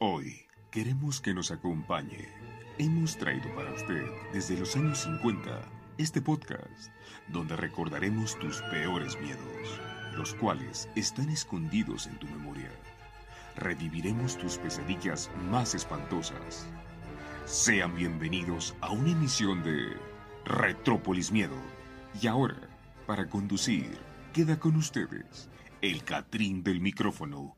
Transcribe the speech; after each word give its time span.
Hoy 0.00 0.46
queremos 0.70 1.20
que 1.20 1.34
nos 1.34 1.50
acompañe. 1.50 2.28
Hemos 2.78 3.18
traído 3.18 3.52
para 3.56 3.72
usted 3.72 4.06
desde 4.32 4.56
los 4.56 4.76
años 4.76 4.98
50 4.98 5.60
este 5.98 6.22
podcast 6.22 6.92
donde 7.26 7.56
recordaremos 7.56 8.38
tus 8.38 8.62
peores 8.70 9.20
miedos, 9.20 9.80
los 10.16 10.36
cuales 10.36 10.88
están 10.94 11.30
escondidos 11.30 12.06
en 12.06 12.16
tu 12.20 12.28
memoria. 12.28 12.70
Reviviremos 13.56 14.38
tus 14.38 14.58
pesadillas 14.58 15.32
más 15.50 15.74
espantosas. 15.74 16.68
Sean 17.44 17.96
bienvenidos 17.96 18.76
a 18.80 18.92
una 18.92 19.10
emisión 19.10 19.64
de 19.64 19.96
Retrópolis 20.44 21.32
Miedo. 21.32 21.58
Y 22.22 22.28
ahora, 22.28 22.68
para 23.04 23.28
conducir, 23.28 23.98
queda 24.32 24.60
con 24.60 24.76
ustedes 24.76 25.50
el 25.82 26.04
Catrín 26.04 26.62
del 26.62 26.80
micrófono, 26.80 27.56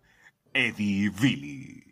Eddie 0.54 1.11
Billy. 1.11 1.89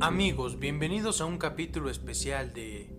Amigos, 0.00 0.60
bienvenidos 0.60 1.20
a 1.20 1.24
un 1.24 1.38
capítulo 1.38 1.90
especial 1.90 2.52
de... 2.52 2.96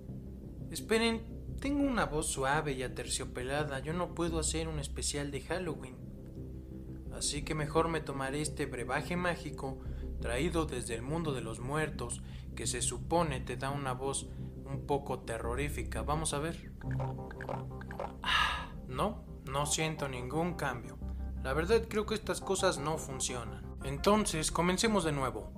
Esperen, 0.69 1.23
tengo 1.61 1.81
una 1.81 2.05
voz 2.05 2.27
suave 2.27 2.73
y 2.73 2.83
aterciopelada, 2.83 3.79
yo 3.79 3.93
no 3.93 4.13
puedo 4.13 4.37
hacer 4.37 4.67
un 4.67 4.79
especial 4.79 5.31
de 5.31 5.39
Halloween. 5.39 5.95
Así 7.13 7.43
que 7.43 7.55
mejor 7.55 7.87
me 7.87 8.01
tomaré 8.01 8.41
este 8.41 8.65
brebaje 8.65 9.15
mágico 9.15 9.79
traído 10.19 10.65
desde 10.65 10.95
el 10.95 11.01
mundo 11.01 11.31
de 11.31 11.39
los 11.39 11.61
muertos, 11.61 12.21
que 12.53 12.67
se 12.67 12.81
supone 12.81 13.39
te 13.39 13.55
da 13.55 13.69
una 13.69 13.93
voz 13.93 14.27
un 14.65 14.85
poco 14.85 15.19
terrorífica. 15.19 16.01
Vamos 16.01 16.33
a 16.33 16.39
ver. 16.39 16.73
Ah, 18.23 18.73
no, 18.89 19.23
no 19.49 19.65
siento 19.65 20.09
ningún 20.09 20.55
cambio. 20.55 20.97
La 21.43 21.53
verdad 21.53 21.81
creo 21.87 22.05
que 22.05 22.15
estas 22.15 22.41
cosas 22.41 22.77
no 22.77 22.97
funcionan. 22.97 23.63
Entonces, 23.85 24.51
comencemos 24.51 25.05
de 25.05 25.13
nuevo. 25.13 25.53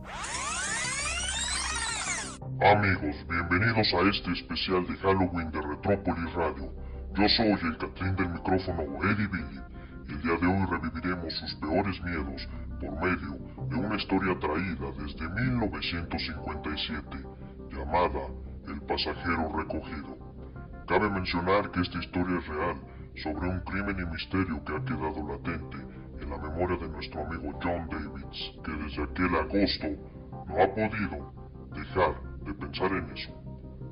Amigos, 2.64 3.16
bienvenidos 3.28 3.92
a 3.92 4.08
este 4.08 4.31
especial 4.34 4.86
de 4.86 4.95
Halloween 4.98 5.50
de 5.50 5.59
Retrópolis 5.64 6.31
Radio. 6.36 6.72
Yo 7.16 7.28
soy 7.30 7.48
el 7.48 7.76
Catrín 7.80 8.16
del 8.16 8.30
micrófono 8.30 8.84
Eddie 9.02 9.28
Billy 9.30 9.59
y 10.08 10.12
el 10.14 10.22
día 10.22 10.38
de 10.38 10.45
hoy 10.45 10.67
reviviremos 10.70 11.34
sus 11.39 11.56
peores 11.56 12.00
miedos 12.04 12.48
por 12.80 12.92
medio 13.02 13.39
de 13.67 13.76
una 13.78 13.95
historia 13.95 14.38
traída 14.38 14.92
desde 14.95 15.28
1957 15.28 17.26
llamada 17.72 18.28
El 18.67 18.80
pasajero 18.82 19.52
recogido. 19.58 20.16
Cabe 20.88 21.09
mencionar 21.09 21.72
que 21.72 21.82
esta 21.82 21.98
historia 21.98 22.38
es 22.38 22.48
real 22.48 22.76
sobre 23.23 23.50
un 23.50 23.59
crimen 23.62 23.98
y 24.00 24.06
misterio 24.06 24.64
que 24.64 24.76
ha 24.76 24.86
quedado 24.86 25.28
latente 25.28 25.78
en 26.22 26.30
la 26.30 26.38
memoria 26.38 26.78
de 26.78 26.89
nuestro 26.89 27.26
amigo 27.26 27.58
John 27.59 27.89
Davids, 27.89 28.52
que 28.64 28.72
desde 28.72 29.02
aquel 29.02 29.36
agosto 29.36 29.88
no 30.45 30.62
ha 30.62 30.67
podido 30.76 31.34
dejar 31.73 32.30
de 32.44 32.53
pensar 32.53 32.92
en 32.92 33.09
eso. 33.11 33.31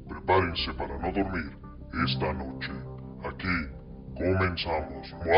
Prepárense 0.07 0.73
para 0.73 0.97
no 0.97 1.11
dormir 1.11 1.57
esta 2.05 2.33
noche. 2.33 2.71
Aquí 3.23 3.47
comenzamos. 4.15 5.15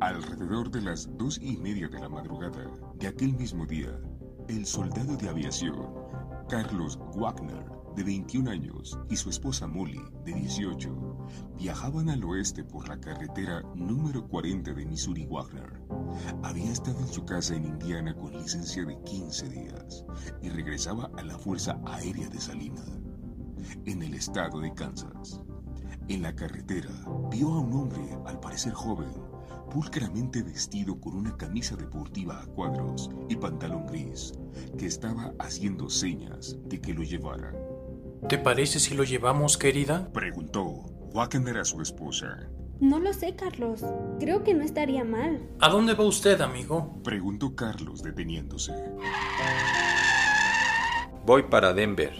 Alrededor 0.00 0.70
de 0.70 0.80
las 0.80 1.14
dos 1.18 1.38
y 1.40 1.58
media 1.58 1.88
de 1.88 2.00
la 2.00 2.08
madrugada 2.08 2.64
de 2.94 3.06
aquel 3.06 3.34
mismo 3.34 3.66
día, 3.66 3.90
el 4.48 4.64
soldado 4.66 5.16
de 5.16 5.28
aviación, 5.28 5.76
Carlos 6.48 6.98
Wagner, 7.16 7.64
de 7.96 8.04
21 8.04 8.50
años, 8.50 8.98
y 9.10 9.16
su 9.16 9.30
esposa 9.30 9.66
Molly, 9.66 10.00
de 10.24 10.32
18, 10.32 11.09
viajaban 11.58 12.08
al 12.08 12.24
oeste 12.24 12.64
por 12.64 12.88
la 12.88 12.98
carretera 12.98 13.62
número 13.74 14.26
40 14.26 14.72
de 14.72 14.86
Missouri 14.86 15.26
Wagner. 15.26 15.80
Había 16.42 16.72
estado 16.72 16.98
en 17.00 17.08
su 17.08 17.24
casa 17.24 17.54
en 17.54 17.64
Indiana 17.64 18.14
con 18.14 18.32
licencia 18.32 18.84
de 18.84 18.98
15 19.02 19.48
días 19.50 20.04
y 20.42 20.48
regresaba 20.48 21.10
a 21.16 21.22
la 21.22 21.38
Fuerza 21.38 21.78
Aérea 21.84 22.28
de 22.28 22.40
Salina, 22.40 22.82
en 23.84 24.02
el 24.02 24.14
estado 24.14 24.60
de 24.60 24.72
Kansas. 24.72 25.40
En 26.08 26.22
la 26.22 26.34
carretera 26.34 26.90
vio 27.30 27.48
a 27.52 27.60
un 27.60 27.72
hombre, 27.74 28.18
al 28.26 28.40
parecer 28.40 28.72
joven, 28.72 29.12
pulcramente 29.70 30.42
vestido 30.42 31.00
con 31.00 31.14
una 31.14 31.36
camisa 31.36 31.76
deportiva 31.76 32.40
a 32.40 32.46
cuadros 32.46 33.10
y 33.28 33.36
pantalón 33.36 33.86
gris, 33.86 34.32
que 34.78 34.86
estaba 34.86 35.34
haciendo 35.38 35.88
señas 35.88 36.56
de 36.64 36.80
que 36.80 36.94
lo 36.94 37.02
llevara. 37.02 37.52
¿Te 38.28 38.38
parece 38.38 38.80
si 38.80 38.94
lo 38.94 39.04
llevamos, 39.04 39.56
querida? 39.56 40.10
Preguntó 40.12 40.99
Wagner 41.12 41.58
a 41.58 41.64
su 41.64 41.80
esposa. 41.80 42.48
No 42.80 42.98
lo 42.98 43.12
sé, 43.12 43.34
Carlos. 43.34 43.84
Creo 44.20 44.42
que 44.42 44.54
no 44.54 44.62
estaría 44.62 45.04
mal. 45.04 45.40
¿A 45.60 45.68
dónde 45.68 45.94
va 45.94 46.04
usted, 46.04 46.40
amigo? 46.40 47.00
Preguntó 47.02 47.54
Carlos 47.54 48.02
deteniéndose. 48.02 48.72
Voy 51.26 51.42
para 51.44 51.74
Denver. 51.74 52.12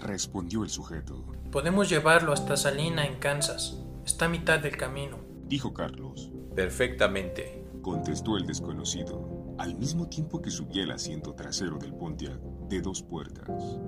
Respondió 0.00 0.62
el 0.62 0.70
sujeto. 0.70 1.24
Podemos 1.50 1.88
llevarlo 1.88 2.32
hasta 2.32 2.56
Salina, 2.56 3.04
en 3.06 3.16
Kansas. 3.16 3.84
Está 4.04 4.26
a 4.26 4.28
mitad 4.28 4.60
del 4.60 4.76
camino. 4.76 5.18
Dijo 5.46 5.74
Carlos. 5.74 6.30
Perfectamente. 6.54 7.64
Contestó 7.82 8.36
el 8.36 8.46
desconocido, 8.46 9.54
al 9.58 9.76
mismo 9.76 10.08
tiempo 10.08 10.42
que 10.42 10.50
subía 10.50 10.82
el 10.82 10.90
asiento 10.90 11.34
trasero 11.34 11.78
del 11.78 11.94
Pontiac 11.94 12.40
de 12.68 12.80
dos 12.80 13.02
puertas. 13.02 13.78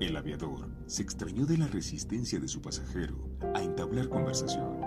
El 0.00 0.16
aviador 0.16 0.66
se 0.86 1.02
extrañó 1.02 1.44
de 1.44 1.58
la 1.58 1.66
resistencia 1.66 2.40
de 2.40 2.48
su 2.48 2.62
pasajero 2.62 3.28
a 3.54 3.62
entablar 3.62 4.08
conversación. 4.08 4.80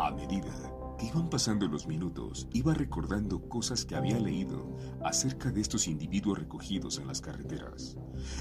A 0.00 0.10
medida 0.10 0.52
que 0.98 1.06
iban 1.06 1.30
pasando 1.30 1.68
los 1.68 1.86
minutos, 1.86 2.48
iba 2.52 2.74
recordando 2.74 3.48
cosas 3.48 3.84
que 3.84 3.94
había 3.94 4.18
leído 4.18 4.76
acerca 5.04 5.52
de 5.52 5.60
estos 5.60 5.86
individuos 5.86 6.40
recogidos 6.40 6.98
en 6.98 7.06
las 7.06 7.20
carreteras 7.20 7.98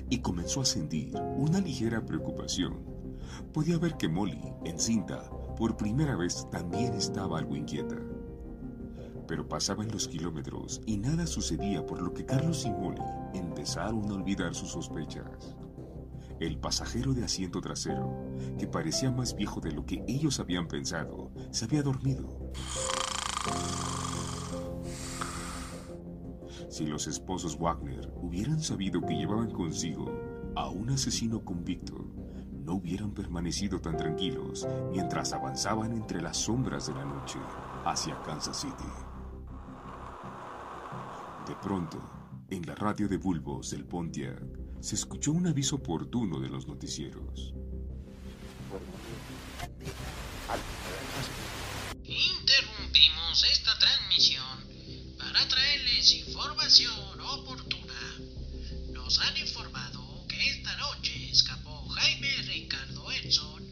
y 0.10 0.22
comenzó 0.22 0.62
a 0.62 0.66
sentir 0.66 1.16
una 1.38 1.60
ligera 1.60 2.04
preocupación. 2.04 2.84
Podía 3.54 3.78
ver 3.78 3.96
que 3.96 4.10
Molly, 4.10 4.42
encinta, 4.64 5.30
por 5.56 5.78
primera 5.78 6.16
vez 6.16 6.50
también 6.50 6.96
estaba 6.96 7.38
algo 7.38 7.56
inquieta. 7.56 7.98
Pero 9.28 9.48
pasaban 9.48 9.92
los 9.92 10.08
kilómetros 10.08 10.82
y 10.88 10.98
nada 10.98 11.28
sucedía 11.28 11.86
por 11.86 12.02
lo 12.02 12.12
que 12.12 12.26
Carlos 12.26 12.66
y 12.66 12.72
Molly 12.72 13.02
empezaron 13.36 14.10
a 14.10 14.16
olvidar 14.16 14.56
sus 14.56 14.70
sospechas. 14.70 15.56
El 16.40 16.58
pasajero 16.58 17.14
de 17.14 17.24
asiento 17.24 17.62
trasero, 17.62 18.26
que 18.60 18.68
parecía 18.68 19.10
más 19.10 19.36
viejo 19.36 19.62
de 19.62 19.72
lo 19.72 19.86
que 19.86 20.04
ellos 20.08 20.40
habían 20.40 20.68
pensado, 20.68 21.32
se 21.52 21.66
había 21.66 21.82
dormido. 21.82 22.52
Si 26.70 26.86
los 26.86 27.08
esposos 27.08 27.58
Wagner 27.58 28.12
hubieran 28.22 28.60
sabido 28.62 29.00
que 29.00 29.16
llevaban 29.16 29.52
consigo 29.52 30.12
a 30.56 30.70
un 30.70 30.90
asesino 30.90 31.46
convicto, 31.46 31.94
no 32.66 32.74
hubieran 32.74 33.12
permanecido 33.12 33.80
tan 33.80 33.96
tranquilos 33.96 34.68
mientras 34.92 35.32
avanzaban 35.32 35.94
entre 35.94 36.22
las 36.22 36.36
sombras 36.36 36.88
de 36.88 36.96
la 36.96 37.06
noche 37.06 37.40
hacia 37.86 38.22
Kansas 38.24 38.58
City. 38.58 38.90
De 41.48 41.56
pronto, 41.62 42.02
en 42.50 42.66
la 42.66 42.76
radio 42.76 43.08
de 43.08 43.18
bulbos 43.18 43.70
del 43.70 43.86
Pontiac, 43.86 44.65
se 44.86 44.94
escuchó 44.94 45.32
un 45.32 45.48
aviso 45.48 45.78
oportuno 45.78 46.40
de 46.40 46.48
los 46.48 46.68
noticieros. 46.68 47.56
Interrumpimos 52.04 53.44
esta 53.52 53.80
transmisión 53.80 54.64
para 55.18 55.48
traerles 55.48 56.14
información 56.14 57.20
oportuna. 57.20 58.20
Nos 58.92 59.18
han 59.22 59.36
informado 59.38 60.24
que 60.28 60.52
esta 60.52 60.78
noche 60.78 61.32
escapó 61.32 61.88
Jaime 61.88 62.44
Ricardo 62.44 63.12
Edson, 63.12 63.68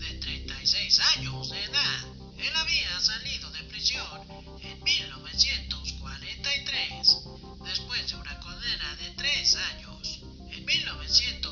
de 0.00 0.18
36 0.18 1.00
años 1.16 1.48
de 1.48 1.62
edad. 1.62 2.06
Él 2.38 2.52
había 2.56 2.98
salido 2.98 3.52
de 3.52 3.62
prisión 3.70 4.20
en 4.60 4.82
1943, 4.82 7.18
después 7.64 8.10
de 8.10 8.16
una 8.16 8.40
condena 8.40 8.96
de 8.96 9.10
tres 9.12 9.54
años. 9.54 9.95
1900. 10.84 11.45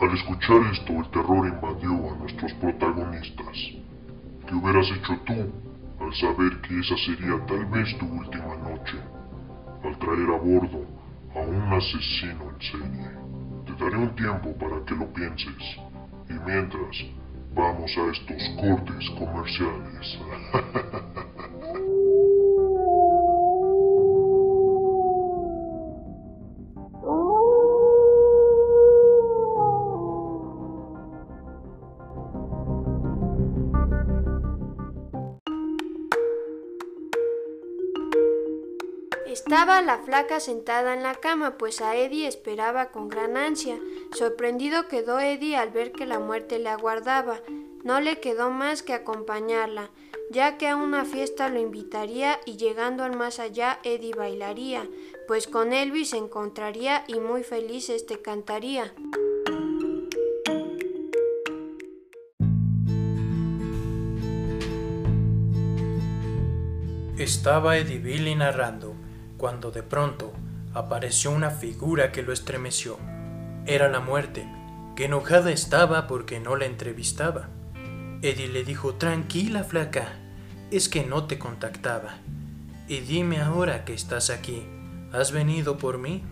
Al 0.00 0.12
escuchar 0.12 0.60
esto, 0.72 0.92
el 0.92 1.08
terror 1.10 1.46
invadió 1.46 2.12
a 2.12 2.16
nuestros 2.18 2.52
protagonistas. 2.54 3.56
¿Qué 4.46 4.54
hubieras 4.54 4.90
hecho 4.90 5.18
tú 5.24 5.52
al 6.00 6.14
saber 6.14 6.60
que 6.62 6.80
esa 6.80 6.96
sería 6.96 7.46
tal 7.46 7.64
vez 7.66 7.96
tu 7.98 8.06
última 8.06 8.56
noche? 8.56 8.98
Al 9.84 9.96
traer 9.98 10.28
a 10.30 10.38
bordo 10.38 10.84
a 11.34 11.40
un 11.40 11.72
asesino 11.72 12.50
en 12.50 12.60
serie. 12.60 13.10
Te 13.66 13.84
daré 13.84 13.96
un 13.96 14.14
tiempo 14.16 14.52
para 14.58 14.84
que 14.84 14.94
lo 14.94 15.06
pienses. 15.12 15.78
Y 16.28 16.34
mientras, 16.44 17.04
vamos 17.54 17.90
a 17.96 18.10
estos 18.10 18.42
cortes 18.60 19.10
comerciales. 19.18 20.18
La 39.64 39.98
flaca 39.98 40.40
sentada 40.40 40.92
en 40.92 41.02
la 41.02 41.14
cama, 41.14 41.56
pues 41.56 41.80
a 41.80 41.96
Eddie 41.96 42.26
esperaba 42.26 42.90
con 42.90 43.08
gran 43.08 43.38
ansia. 43.38 43.78
Sorprendido 44.12 44.88
quedó 44.88 45.18
Eddie 45.20 45.56
al 45.56 45.70
ver 45.70 45.90
que 45.90 46.04
la 46.04 46.18
muerte 46.18 46.58
le 46.58 46.68
aguardaba. 46.68 47.40
No 47.82 47.98
le 48.00 48.20
quedó 48.20 48.50
más 48.50 48.82
que 48.82 48.92
acompañarla, 48.92 49.90
ya 50.30 50.58
que 50.58 50.68
a 50.68 50.76
una 50.76 51.06
fiesta 51.06 51.48
lo 51.48 51.60
invitaría 51.60 52.40
y 52.44 52.56
llegando 52.56 53.04
al 53.04 53.16
más 53.16 53.38
allá 53.40 53.80
Eddie 53.84 54.14
bailaría, 54.14 54.86
pues 55.26 55.46
con 55.46 55.72
Elvis 55.72 56.10
se 56.10 56.18
encontraría 56.18 57.04
y 57.06 57.18
muy 57.18 57.42
feliz 57.42 57.88
este 57.88 58.20
cantaría. 58.20 58.92
Estaba 67.18 67.78
Eddie 67.78 67.98
Billy 67.98 68.34
narrando 68.34 68.93
cuando 69.44 69.70
de 69.70 69.82
pronto 69.82 70.32
apareció 70.72 71.30
una 71.30 71.50
figura 71.50 72.12
que 72.12 72.22
lo 72.22 72.32
estremeció. 72.32 72.96
Era 73.66 73.90
la 73.90 74.00
muerte, 74.00 74.48
que 74.96 75.04
enojada 75.04 75.52
estaba 75.52 76.06
porque 76.06 76.40
no 76.40 76.56
la 76.56 76.64
entrevistaba. 76.64 77.50
Eddie 78.22 78.48
le 78.48 78.64
dijo, 78.64 78.94
tranquila 78.94 79.62
flaca, 79.62 80.14
es 80.70 80.88
que 80.88 81.04
no 81.04 81.24
te 81.26 81.38
contactaba. 81.38 82.14
Y 82.88 83.00
dime 83.00 83.42
ahora 83.42 83.84
que 83.84 83.92
estás 83.92 84.30
aquí, 84.30 84.66
¿has 85.12 85.30
venido 85.30 85.76
por 85.76 85.98
mí? 85.98 86.22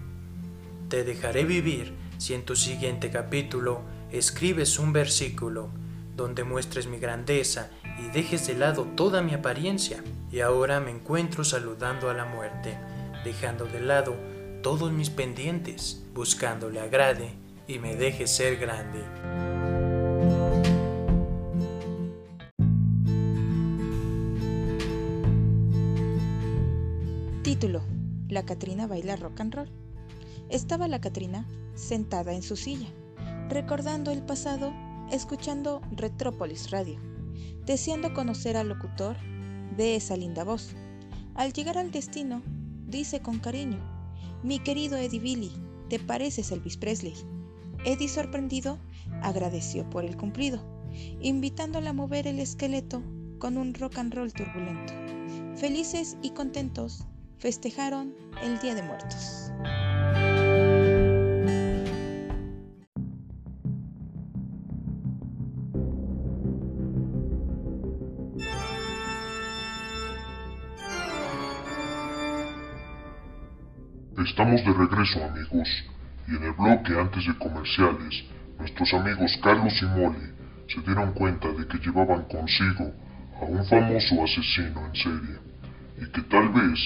Te 0.89 1.05
dejaré 1.05 1.45
vivir 1.45 1.93
si 2.17 2.33
en 2.33 2.47
tu 2.47 2.57
siguiente 2.57 3.11
capítulo 3.11 3.83
escribes 4.11 4.79
un 4.79 4.95
versículo 4.95 5.69
donde 6.17 6.45
muestres 6.45 6.87
mi 6.87 6.99
grandeza 6.99 7.69
y 7.99 8.09
dejes 8.09 8.47
de 8.47 8.55
lado 8.55 8.85
toda 8.97 9.21
mi 9.21 9.35
apariencia. 9.35 10.03
Y 10.31 10.41
ahora 10.41 10.81
me 10.81 10.91
encuentro 10.91 11.45
saludando 11.45 12.09
a 12.09 12.15
la 12.15 12.25
muerte, 12.25 12.79
dejando 13.25 13.67
de 13.67 13.81
lado 13.81 14.17
todos 14.63 14.93
mis 14.93 15.11
pendientes, 15.11 16.05
buscando 16.15 16.71
le 16.71 16.81
agrade 16.81 17.35
y 17.67 17.79
me 17.79 17.97
deje 17.97 18.27
ser 18.27 18.57
grande. 18.59 19.01
Título: 27.43 27.83
La 28.29 28.45
Catrina 28.45 28.87
baila 28.87 29.17
rock 29.17 29.41
and 29.41 29.55
roll. 29.55 29.69
Estaba 30.49 30.87
la 30.87 31.01
Catrina 31.01 31.47
sentada 31.75 32.33
en 32.35 32.43
su 32.43 32.57
silla, 32.57 32.89
recordando 33.49 34.11
el 34.11 34.23
pasado, 34.23 34.73
escuchando 35.11 35.81
Retrópolis 35.93 36.71
Radio, 36.71 37.01
deseando 37.67 38.15
conocer 38.15 38.57
al 38.57 38.69
locutor 38.69 39.17
de 39.77 39.97
esa 39.97 40.17
linda 40.17 40.45
voz. 40.45 40.75
Al 41.35 41.53
llegar 41.53 41.79
al 41.79 41.91
destino, 41.91 42.43
dice 42.93 43.21
con 43.21 43.41
cariño, 43.41 43.81
mi 44.45 44.59
querido 44.59 44.97
Eddie 44.99 45.19
Billy, 45.19 45.53
¿te 45.89 45.99
pareces 45.99 46.53
Elvis 46.53 46.77
Presley? 46.77 47.15
Eddie 47.85 48.09
sorprendido 48.09 48.79
agradeció 49.23 49.89
por 49.89 50.05
el 50.05 50.17
cumplido, 50.17 50.63
invitándola 51.21 51.91
a 51.91 51.95
mover 51.95 52.27
el 52.27 52.39
esqueleto 52.39 53.03
con 53.39 53.57
un 53.57 53.75
rock 53.75 53.99
and 53.99 54.15
roll 54.15 54.33
turbulento. 54.33 54.93
Felices 55.57 56.19
y 56.23 56.31
contentos, 56.31 57.07
festejaron 57.39 58.15
el 58.43 58.61
Día 58.61 58.75
de 58.75 58.83
Muertos. 58.83 59.52
Estamos 74.53 74.77
de 74.77 74.87
regreso 74.87 75.25
amigos, 75.25 75.69
y 76.29 76.37
en 76.37 76.43
el 76.43 76.53
bloque 76.53 76.93
antes 77.01 77.27
de 77.27 77.39
comerciales, 77.39 78.25
nuestros 78.59 78.93
amigos 78.93 79.33
Carlos 79.43 79.73
y 79.81 79.87
Molly 79.87 80.31
se 80.69 80.83
dieron 80.83 81.15
cuenta 81.15 81.49
de 81.49 81.67
que 81.67 81.79
llevaban 81.79 82.25
consigo 82.25 82.93
a 83.41 83.45
un 83.47 83.65
famoso 83.65 84.23
asesino 84.23 84.85
en 84.85 84.95
serie, 84.95 85.39
y 85.97 86.13
que 86.13 86.21
tal 86.29 86.51
vez 86.51 86.79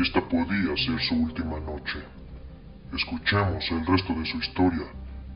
esta 0.00 0.26
podía 0.26 0.74
ser 0.78 0.98
su 1.06 1.14
última 1.14 1.60
noche. 1.60 1.98
Escuchemos 2.94 3.70
el 3.70 3.84
resto 3.84 4.14
de 4.14 4.24
su 4.24 4.38
historia 4.38 4.86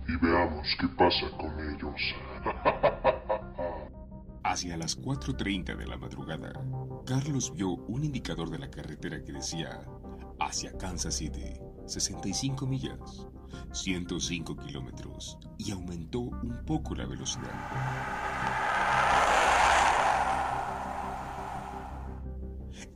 y 0.09 0.17
veamos 0.25 0.67
qué 0.81 0.89
pasa 0.89 1.27
con 1.37 1.53
ellos. 1.69 2.01
Hacia 4.43 4.79
las 4.79 4.99
4.30 4.99 5.77
de 5.77 5.87
la 5.87 5.99
madrugada, 5.99 6.53
Carlos 7.05 7.53
vio 7.55 7.73
un 7.73 8.05
indicador 8.05 8.49
de 8.49 8.59
la 8.59 8.71
carretera 8.71 9.23
que 9.23 9.33
decía 9.33 9.81
hacia 10.41 10.77
Kansas 10.77 11.15
City, 11.15 11.55
65 11.87 12.67
millas, 12.67 13.27
105 13.73 14.57
kilómetros, 14.57 15.39
y 15.59 15.71
aumentó 15.71 16.21
un 16.21 16.65
poco 16.67 16.95
la 16.95 17.07
velocidad. 17.07 17.51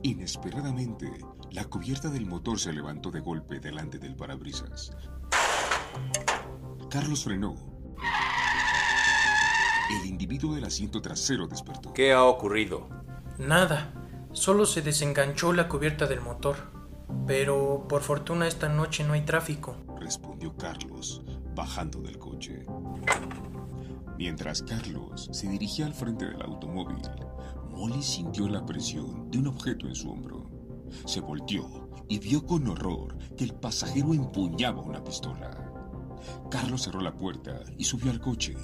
Inesperadamente, 0.01 1.11
la 1.51 1.65
cubierta 1.65 2.09
del 2.09 2.25
motor 2.25 2.59
se 2.59 2.71
levantó 2.71 3.11
de 3.11 3.19
golpe 3.19 3.59
delante 3.59 3.99
del 3.99 4.15
parabrisas. 4.15 4.91
Carlos 6.89 7.23
frenó. 7.23 7.55
El 9.89 10.05
individuo 10.07 10.55
del 10.55 10.65
asiento 10.65 11.01
trasero 11.01 11.47
despertó. 11.47 11.93
¿Qué 11.93 12.13
ha 12.13 12.23
ocurrido? 12.23 12.87
Nada, 13.37 13.91
solo 14.31 14.65
se 14.65 14.81
desenganchó 14.81 15.51
la 15.51 15.67
cubierta 15.67 16.05
del 16.05 16.21
motor. 16.21 16.78
Pero 17.25 17.85
por 17.87 18.01
fortuna 18.01 18.47
esta 18.47 18.69
noche 18.69 19.03
no 19.03 19.13
hay 19.13 19.21
tráfico. 19.21 19.75
respondió 19.99 20.55
Carlos, 20.57 21.21
bajando 21.55 22.01
del 22.01 22.17
coche. 22.17 22.65
Mientras 24.17 24.63
Carlos 24.63 25.29
se 25.31 25.47
dirigía 25.47 25.85
al 25.85 25.93
frente 25.93 26.25
del 26.25 26.41
automóvil, 26.41 26.97
Molly 27.69 28.01
sintió 28.01 28.49
la 28.49 28.65
presión 28.65 29.29
de 29.31 29.37
un 29.37 29.47
objeto 29.47 29.87
en 29.87 29.95
su 29.95 30.09
hombro. 30.09 30.49
Se 31.05 31.21
volteó 31.21 31.89
y 32.09 32.19
vio 32.19 32.45
con 32.45 32.67
horror 32.67 33.17
que 33.37 33.43
el 33.43 33.53
pasajero 33.53 34.13
empuñaba 34.13 34.81
una 34.81 35.03
pistola. 35.03 35.51
Carlos 36.49 36.83
cerró 36.83 36.99
la 36.99 37.15
puerta 37.15 37.61
y 37.77 37.83
subió 37.83 38.11
al 38.11 38.19
coche. 38.19 38.55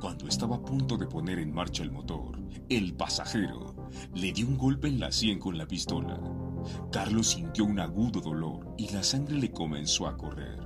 Cuando 0.00 0.26
estaba 0.26 0.56
a 0.56 0.64
punto 0.64 0.96
de 0.96 1.06
poner 1.06 1.38
en 1.38 1.52
marcha 1.52 1.82
el 1.82 1.92
motor, 1.92 2.38
el 2.68 2.94
pasajero 2.94 3.76
le 4.14 4.32
dio 4.32 4.48
un 4.48 4.58
golpe 4.58 4.88
en 4.88 4.98
la 4.98 5.12
sien 5.12 5.38
con 5.38 5.56
la 5.56 5.66
pistola. 5.66 6.18
Carlos 6.92 7.28
sintió 7.28 7.64
un 7.64 7.80
agudo 7.80 8.20
dolor 8.20 8.74
y 8.76 8.90
la 8.90 9.02
sangre 9.02 9.36
le 9.36 9.52
comenzó 9.52 10.06
a 10.06 10.16
correr. 10.16 10.58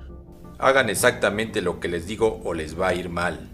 Hagan 0.59 0.91
exactamente 0.91 1.63
lo 1.63 1.81
que 1.81 1.89
les 1.89 2.07
digo 2.07 2.41
o 2.45 2.55
les 2.55 2.79
va 2.79 2.89
a 2.89 2.95
ir 2.95 3.09
mal. 3.09 3.49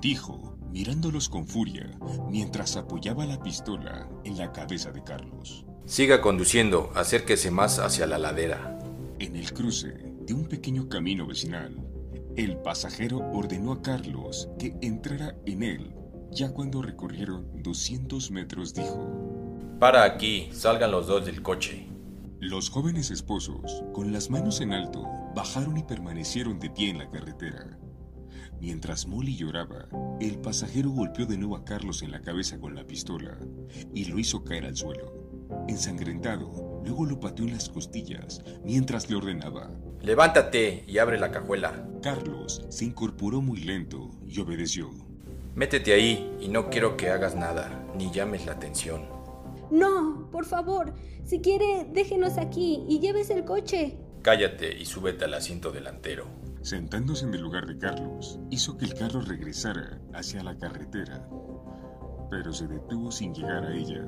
Dijo, 0.00 0.56
mirándolos 0.70 1.28
con 1.28 1.46
furia, 1.46 1.88
mientras 2.30 2.76
apoyaba 2.76 3.26
la 3.26 3.42
pistola 3.42 4.08
en 4.24 4.36
la 4.38 4.50
cabeza 4.50 4.90
de 4.90 5.04
Carlos. 5.04 5.64
Siga 5.86 6.20
conduciendo, 6.20 6.90
acérquese 6.94 7.50
más 7.50 7.78
hacia 7.78 8.06
la 8.06 8.18
ladera. 8.18 8.78
En 9.18 9.36
el 9.36 9.52
cruce 9.52 9.92
de 10.26 10.34
un 10.34 10.46
pequeño 10.46 10.88
camino 10.88 11.26
vecinal, 11.26 11.76
el 12.36 12.56
pasajero 12.56 13.18
ordenó 13.32 13.72
a 13.72 13.82
Carlos 13.82 14.48
que 14.58 14.76
entrara 14.80 15.36
en 15.46 15.62
él. 15.62 15.94
Ya 16.32 16.50
cuando 16.50 16.82
recorrieron 16.82 17.62
200 17.62 18.30
metros 18.32 18.74
dijo, 18.74 19.33
Para 19.78 20.04
aquí, 20.04 20.50
salgan 20.52 20.92
los 20.92 21.08
dos 21.08 21.26
del 21.26 21.42
coche. 21.42 21.88
Los 22.40 22.70
jóvenes 22.70 23.10
esposos, 23.10 23.82
con 23.92 24.12
las 24.12 24.30
manos 24.30 24.60
en 24.60 24.72
alto, 24.72 25.04
bajaron 25.34 25.76
y 25.76 25.82
permanecieron 25.82 26.60
de 26.60 26.70
pie 26.70 26.90
en 26.90 26.98
la 26.98 27.10
carretera. 27.10 27.76
Mientras 28.60 29.06
Molly 29.06 29.36
lloraba, 29.36 29.88
el 30.20 30.38
pasajero 30.38 30.90
golpeó 30.90 31.26
de 31.26 31.36
nuevo 31.36 31.56
a 31.56 31.64
Carlos 31.64 32.02
en 32.02 32.12
la 32.12 32.22
cabeza 32.22 32.58
con 32.60 32.74
la 32.74 32.86
pistola 32.86 33.36
y 33.92 34.04
lo 34.04 34.18
hizo 34.18 34.44
caer 34.44 34.64
al 34.66 34.76
suelo. 34.76 35.12
Ensangrentado, 35.68 36.82
luego 36.84 37.04
lo 37.04 37.18
pateó 37.18 37.44
en 37.44 37.52
las 37.52 37.68
costillas 37.68 38.42
mientras 38.64 39.10
le 39.10 39.16
ordenaba. 39.16 39.70
Levántate 40.02 40.84
y 40.86 40.98
abre 40.98 41.18
la 41.18 41.32
cajuela. 41.32 41.88
Carlos 42.00 42.64
se 42.68 42.84
incorporó 42.84 43.42
muy 43.42 43.60
lento 43.60 44.10
y 44.24 44.38
obedeció. 44.40 44.90
Métete 45.56 45.92
ahí 45.92 46.36
y 46.40 46.48
no 46.48 46.70
quiero 46.70 46.96
que 46.96 47.10
hagas 47.10 47.34
nada, 47.34 47.84
ni 47.96 48.10
llames 48.12 48.46
la 48.46 48.52
atención. 48.52 49.23
No, 49.70 50.28
por 50.30 50.44
favor, 50.44 50.94
si 51.24 51.40
quiere, 51.40 51.88
déjenos 51.92 52.38
aquí 52.38 52.84
y 52.88 53.00
lleves 53.00 53.30
el 53.30 53.44
coche. 53.44 53.98
Cállate 54.22 54.76
y 54.78 54.84
súbete 54.84 55.24
al 55.24 55.34
asiento 55.34 55.70
delantero. 55.70 56.26
Sentándose 56.62 57.26
en 57.26 57.34
el 57.34 57.42
lugar 57.42 57.66
de 57.66 57.76
Carlos, 57.76 58.38
hizo 58.50 58.78
que 58.78 58.86
el 58.86 58.94
carro 58.94 59.20
regresara 59.20 60.00
hacia 60.14 60.42
la 60.42 60.56
carretera, 60.56 61.28
pero 62.30 62.52
se 62.52 62.66
detuvo 62.66 63.12
sin 63.12 63.34
llegar 63.34 63.66
a 63.66 63.76
ella. 63.76 64.06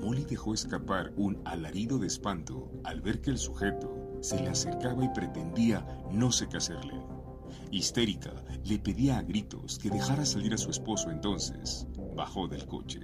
Molly 0.00 0.24
dejó 0.24 0.52
escapar 0.52 1.12
un 1.16 1.40
alarido 1.46 1.98
de 1.98 2.06
espanto 2.06 2.70
al 2.84 3.00
ver 3.00 3.22
que 3.22 3.30
el 3.30 3.38
sujeto 3.38 4.18
se 4.20 4.38
le 4.40 4.48
acercaba 4.48 5.04
y 5.04 5.08
pretendía 5.08 5.86
no 6.10 6.30
sé 6.32 6.48
qué 6.48 6.58
hacerle. 6.58 7.00
Histérica, 7.70 8.32
le 8.64 8.78
pedía 8.78 9.18
a 9.18 9.22
gritos 9.22 9.78
que 9.78 9.90
dejara 9.90 10.26
salir 10.26 10.52
a 10.54 10.58
su 10.58 10.70
esposo 10.70 11.10
entonces. 11.10 11.86
Bajó 12.14 12.46
del 12.46 12.66
coche. 12.66 13.00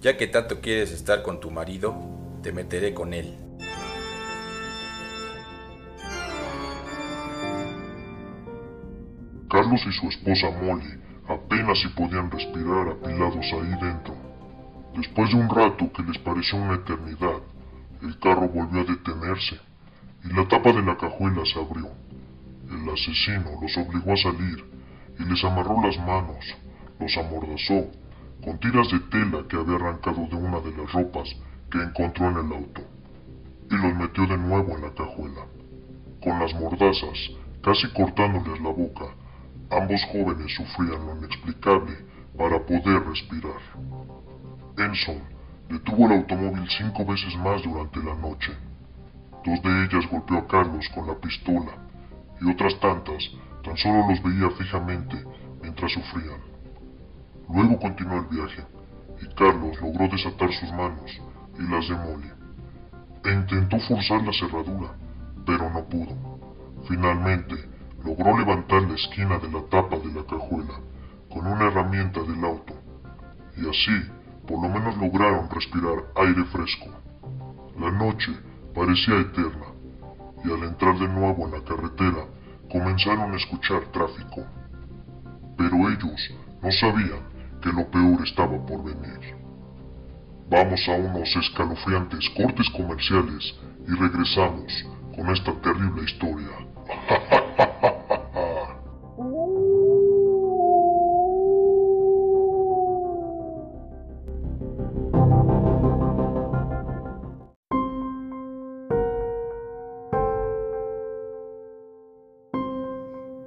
Ya 0.00 0.16
que 0.16 0.26
tanto 0.26 0.60
quieres 0.60 0.92
estar 0.92 1.22
con 1.22 1.40
tu 1.40 1.50
marido, 1.50 1.94
te 2.42 2.52
meteré 2.52 2.92
con 2.92 3.14
él. 3.14 3.38
Carlos 9.48 9.80
y 9.86 9.92
su 9.92 10.08
esposa 10.08 10.50
Molly 10.50 11.00
apenas 11.28 11.78
si 11.80 11.88
podían 11.88 12.30
respirar 12.30 12.88
apilados 12.88 13.46
ahí 13.52 13.70
dentro. 13.80 14.14
Después 14.96 15.30
de 15.30 15.36
un 15.36 15.48
rato 15.48 15.92
que 15.92 16.02
les 16.02 16.18
pareció 16.18 16.58
una 16.58 16.74
eternidad, 16.74 17.40
el 18.02 18.18
carro 18.18 18.48
volvió 18.48 18.80
a 18.80 18.84
detenerse 18.84 19.58
y 20.24 20.32
la 20.32 20.46
tapa 20.48 20.72
de 20.72 20.82
la 20.82 20.96
cajuela 20.96 21.42
se 21.46 21.58
abrió. 21.58 21.88
El 22.68 22.88
asesino 22.90 23.60
los 23.60 23.76
obligó 23.76 24.12
a 24.12 24.16
salir 24.16 24.64
y 25.18 25.24
les 25.24 25.44
amarró 25.44 25.80
las 25.82 25.98
manos, 25.98 26.44
los 26.98 27.16
amordazó 27.16 27.90
con 28.44 28.58
tiras 28.58 28.90
de 28.90 29.00
tela 29.00 29.42
que 29.48 29.56
había 29.56 29.76
arrancado 29.76 30.26
de 30.26 30.36
una 30.36 30.60
de 30.60 30.70
las 30.76 30.92
ropas 30.92 31.34
que 31.70 31.78
encontró 31.78 32.28
en 32.28 32.36
el 32.46 32.52
auto 32.52 32.82
y 33.70 33.74
los 33.74 33.94
metió 33.94 34.26
de 34.26 34.36
nuevo 34.36 34.76
en 34.76 34.82
la 34.82 34.92
cajuela. 34.92 35.46
Con 36.22 36.38
las 36.38 36.52
mordazas, 36.54 37.30
casi 37.62 37.90
cortándoles 37.94 38.60
la 38.60 38.68
boca, 38.68 39.06
ambos 39.70 40.04
jóvenes 40.12 40.54
sufrían 40.54 41.06
lo 41.06 41.16
inexplicable 41.16 41.96
para 42.36 42.60
poder 42.60 43.02
respirar. 43.06 43.62
Enson 44.76 45.22
detuvo 45.70 46.06
el 46.06 46.18
automóvil 46.18 46.68
cinco 46.68 47.06
veces 47.06 47.34
más 47.38 47.62
durante 47.62 47.98
la 48.00 48.14
noche. 48.14 48.52
Dos 49.44 49.62
de 49.62 49.84
ellas 49.84 50.10
golpeó 50.10 50.38
a 50.38 50.46
Carlos 50.46 50.86
con 50.94 51.06
la 51.06 51.14
pistola 51.14 51.72
y 52.42 52.50
otras 52.50 52.78
tantas 52.78 53.30
tan 53.62 53.76
solo 53.78 54.06
los 54.06 54.22
veía 54.22 54.50
fijamente 54.50 55.16
mientras 55.62 55.92
sufrían. 55.92 56.53
Luego 57.48 57.78
continuó 57.78 58.18
el 58.18 58.26
viaje 58.26 58.64
y 59.20 59.34
Carlos 59.34 59.80
logró 59.80 60.08
desatar 60.08 60.52
sus 60.52 60.72
manos 60.72 61.20
y 61.58 61.62
las 61.62 61.88
de 61.88 61.94
Molly. 61.94 62.30
E 63.24 63.32
intentó 63.32 63.78
forzar 63.80 64.22
la 64.22 64.32
cerradura, 64.32 64.94
pero 65.46 65.70
no 65.70 65.84
pudo. 65.84 66.14
Finalmente, 66.88 67.54
logró 68.04 68.36
levantar 68.38 68.82
la 68.82 68.94
esquina 68.94 69.38
de 69.38 69.50
la 69.50 69.62
tapa 69.68 69.96
de 69.98 70.12
la 70.12 70.24
cajuela 70.26 70.74
con 71.30 71.46
una 71.46 71.66
herramienta 71.66 72.22
del 72.22 72.44
auto, 72.44 72.74
y 73.56 73.68
así 73.68 74.10
por 74.46 74.62
lo 74.62 74.68
menos 74.68 74.96
lograron 74.98 75.48
respirar 75.50 76.04
aire 76.16 76.44
fresco. 76.44 76.86
La 77.80 77.90
noche 77.90 78.32
parecía 78.74 79.20
eterna, 79.20 79.66
y 80.44 80.52
al 80.52 80.62
entrar 80.64 80.98
de 80.98 81.08
nuevo 81.08 81.46
en 81.46 81.52
la 81.52 81.64
carretera 81.64 82.26
comenzaron 82.70 83.32
a 83.32 83.36
escuchar 83.36 83.80
tráfico. 83.92 84.44
Pero 85.56 85.76
ellos 85.88 86.30
no 86.62 86.70
sabían 86.72 87.33
que 87.64 87.72
lo 87.72 87.90
peor 87.90 88.22
estaba 88.22 88.58
por 88.66 88.84
venir. 88.84 89.34
Vamos 90.50 90.86
a 90.86 90.92
unos 90.92 91.34
escalofriantes 91.34 92.28
cortes 92.36 92.68
comerciales 92.76 93.54
y 93.88 93.94
regresamos 93.94 94.70
con 95.16 95.30
esta 95.30 95.52
terrible 95.62 96.04
historia. 96.04 96.50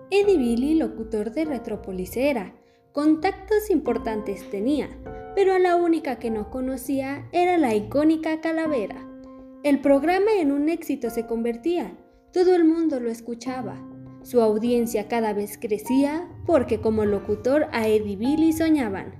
Eddie 0.09 0.37
Billy, 0.37 0.73
locutor 0.79 1.31
de 1.31 1.45
Retrópolis 1.45 2.17
era. 2.17 2.51
Contactos 2.97 3.69
importantes 3.69 4.49
tenía, 4.49 4.89
pero 5.35 5.53
a 5.53 5.59
la 5.59 5.75
única 5.75 6.17
que 6.17 6.31
no 6.31 6.49
conocía 6.49 7.27
era 7.31 7.59
la 7.59 7.75
icónica 7.75 8.41
calavera. 8.41 9.07
El 9.61 9.81
programa 9.81 10.31
en 10.39 10.51
un 10.51 10.67
éxito 10.67 11.11
se 11.11 11.27
convertía, 11.27 11.95
todo 12.33 12.55
el 12.55 12.65
mundo 12.65 12.99
lo 12.99 13.11
escuchaba. 13.11 13.79
Su 14.23 14.41
audiencia 14.41 15.07
cada 15.07 15.33
vez 15.33 15.59
crecía 15.59 16.27
porque 16.47 16.81
como 16.81 17.05
locutor 17.05 17.67
a 17.71 17.87
Eddie 17.87 18.15
Billy 18.15 18.51
soñaban. 18.51 19.13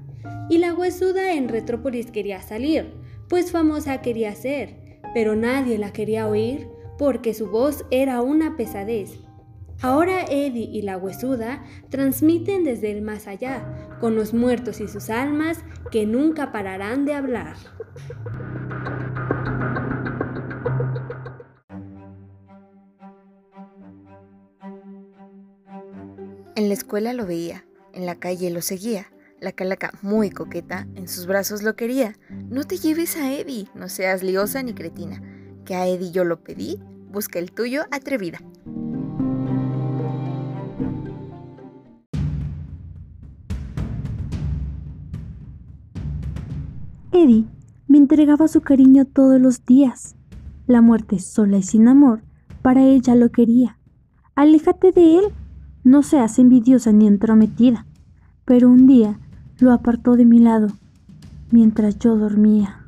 Y 0.49 0.57
la 0.57 0.73
huesuda 0.73 1.33
en 1.33 1.47
Retrópolis 1.47 2.09
quería 2.09 2.41
salir, 2.41 2.95
pues 3.29 3.51
famosa 3.51 4.01
quería 4.01 4.33
ser, 4.33 4.99
pero 5.13 5.35
nadie 5.35 5.77
la 5.77 5.93
quería 5.93 6.27
oír 6.27 6.67
porque 6.97 7.35
su 7.35 7.51
voz 7.51 7.85
era 7.91 8.21
una 8.21 8.57
pesadez. 8.57 9.19
Ahora 9.81 10.23
Eddie 10.23 10.69
y 10.71 10.81
la 10.81 10.97
huesuda 10.97 11.63
transmiten 11.89 12.63
desde 12.63 12.91
el 12.91 13.01
más 13.01 13.27
allá, 13.27 13.63
con 13.99 14.15
los 14.15 14.33
muertos 14.33 14.81
y 14.81 14.87
sus 14.87 15.09
almas 15.09 15.59
que 15.91 16.05
nunca 16.05 16.51
pararán 16.51 17.05
de 17.05 17.13
hablar. 17.13 17.55
En 26.55 26.69
la 26.69 26.73
escuela 26.73 27.13
lo 27.13 27.27
veía, 27.27 27.65
en 27.93 28.07
la 28.07 28.15
calle 28.15 28.49
lo 28.49 28.63
seguía. 28.63 29.11
La 29.39 29.51
calaca, 29.51 29.91
muy 30.01 30.31
coqueta, 30.31 30.87
en 30.95 31.07
sus 31.07 31.27
brazos 31.27 31.61
lo 31.61 31.75
quería. 31.75 32.17
No 32.49 32.63
te 32.63 32.77
lleves 32.77 33.15
a 33.15 33.31
Eddie, 33.31 33.67
no 33.75 33.89
seas 33.89 34.23
liosa 34.23 34.63
ni 34.63 34.73
cretina. 34.73 35.21
Que 35.63 35.75
a 35.75 35.85
Eddie 35.85 36.09
yo 36.09 36.23
lo 36.23 36.41
pedí, 36.41 36.79
busca 37.11 37.37
el 37.37 37.51
tuyo 37.51 37.83
atrevida. 37.91 38.39
Eddie 47.17 47.45
me 47.87 47.97
entregaba 47.97 48.47
su 48.47 48.61
cariño 48.61 49.05
todos 49.05 49.41
los 49.41 49.65
días. 49.65 50.15
La 50.67 50.81
muerte 50.81 51.17
sola 51.17 51.57
y 51.57 51.63
sin 51.63 51.87
amor, 51.87 52.21
para 52.61 52.83
ella 52.83 53.15
lo 53.15 53.29
quería. 53.29 53.79
Aléjate 54.35 54.91
de 54.91 55.17
él, 55.17 55.25
no 55.83 56.03
seas 56.03 56.37
envidiosa 56.37 56.91
ni 56.91 57.07
entrometida. 57.07 57.87
Pero 58.45 58.69
un 58.69 58.85
día 58.85 59.19
lo 59.57 59.71
apartó 59.71 60.15
de 60.15 60.25
mi 60.25 60.39
lado, 60.39 60.67
mientras 61.49 61.97
yo 61.97 62.15
dormía. 62.17 62.83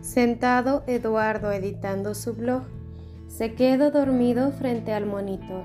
Sentado 0.00 0.84
Eduardo 0.86 1.50
editando 1.52 2.14
su 2.14 2.34
blog, 2.34 2.62
se 3.36 3.54
quedó 3.54 3.90
dormido 3.90 4.52
frente 4.52 4.92
al 4.92 5.06
monitor. 5.06 5.64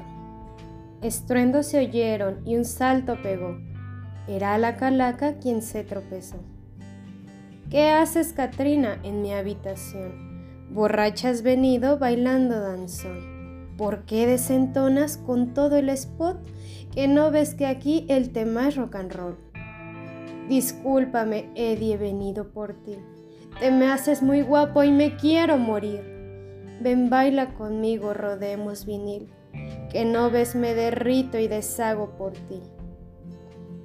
Estruendos 1.03 1.67
se 1.67 1.77
oyeron 1.77 2.41
y 2.43 2.55
un 2.55 2.65
salto 2.65 3.21
pegó. 3.21 3.59
Era 4.27 4.57
la 4.57 4.75
calaca 4.75 5.35
quien 5.35 5.61
se 5.61 5.83
tropezó. 5.83 6.37
¿Qué 7.69 7.89
haces, 7.89 8.33
Katrina, 8.33 8.99
en 9.03 9.21
mi 9.21 9.33
habitación? 9.33 10.39
Borracha 10.71 11.29
has 11.29 11.43
venido 11.43 11.99
bailando 11.99 12.59
danzón. 12.59 13.75
¿Por 13.77 14.03
qué 14.05 14.25
desentonas 14.25 15.17
con 15.17 15.53
todo 15.53 15.77
el 15.77 15.89
spot 15.89 16.39
que 16.91 17.07
no 17.07 17.29
ves 17.29 17.53
que 17.53 17.67
aquí 17.67 18.07
el 18.09 18.31
tema 18.31 18.69
es 18.69 18.77
rock 18.77 18.95
and 18.95 19.13
roll? 19.13 19.37
Discúlpame, 20.47 21.51
Eddie, 21.53 21.93
he 21.93 21.97
venido 21.97 22.49
por 22.49 22.73
ti. 22.73 22.95
Te 23.59 23.69
me 23.69 23.91
haces 23.91 24.23
muy 24.23 24.41
guapo 24.41 24.83
y 24.83 24.91
me 24.91 25.15
quiero 25.17 25.59
morir. 25.59 26.18
Ven, 26.81 27.09
baila 27.09 27.53
conmigo, 27.55 28.13
rodemos 28.13 28.85
vinil, 28.85 29.29
que 29.91 30.05
no 30.05 30.29
ves 30.31 30.55
me 30.55 30.73
derrito 30.73 31.37
y 31.37 31.47
deshago 31.47 32.11
por 32.17 32.33
ti. 32.33 32.61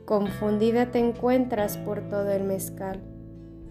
Confundida 0.04 0.90
te 0.90 0.98
encuentras 0.98 1.76
por 1.78 2.08
todo 2.08 2.30
el 2.30 2.44
mezcal. 2.44 3.02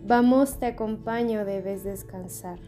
Vamos, 0.05 0.59
te 0.59 0.65
acompaño, 0.65 1.45
debes 1.45 1.83
descansar. 1.83 2.59